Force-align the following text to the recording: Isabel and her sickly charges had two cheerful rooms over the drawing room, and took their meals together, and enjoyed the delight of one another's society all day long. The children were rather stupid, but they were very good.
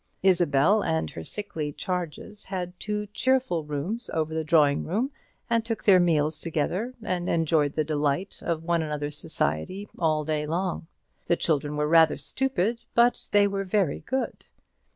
Isabel 0.23 0.81
and 0.81 1.11
her 1.11 1.23
sickly 1.23 1.71
charges 1.71 2.45
had 2.45 2.79
two 2.79 3.05
cheerful 3.13 3.63
rooms 3.65 4.09
over 4.15 4.33
the 4.33 4.43
drawing 4.43 4.83
room, 4.83 5.11
and 5.47 5.63
took 5.63 5.83
their 5.83 5.99
meals 5.99 6.39
together, 6.39 6.95
and 7.03 7.29
enjoyed 7.29 7.73
the 7.73 7.83
delight 7.83 8.39
of 8.41 8.63
one 8.63 8.81
another's 8.81 9.19
society 9.19 9.87
all 9.99 10.25
day 10.25 10.47
long. 10.47 10.87
The 11.27 11.35
children 11.37 11.77
were 11.77 11.87
rather 11.87 12.17
stupid, 12.17 12.83
but 12.95 13.27
they 13.31 13.47
were 13.47 13.63
very 13.63 13.99
good. 13.99 14.47